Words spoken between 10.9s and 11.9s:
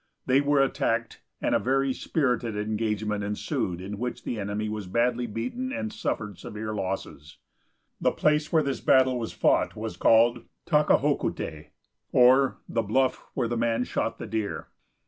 ho ku tay,